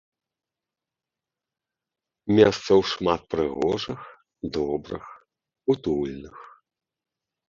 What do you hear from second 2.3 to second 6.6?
Месцаў шмат прыгожых, добрых, утульных.